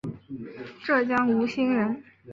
[0.83, 2.03] 浙江吴兴人。